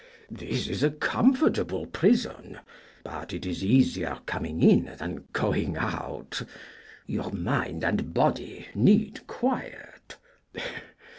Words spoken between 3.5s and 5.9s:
easier coming in than going